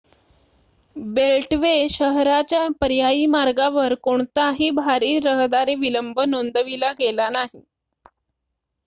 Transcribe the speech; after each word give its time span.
beltway 0.95 1.73
शहराच्या 1.89 2.67
पर्यायी 2.79 3.25
मार्गावर 3.25 3.93
कोणताही 4.03 4.69
भारी 4.75 5.17
रहदारी 5.19 5.75
विलंब 5.75 6.19
नोंदविला 6.21 6.91
गेला 6.99 7.29
नाही 7.29 7.61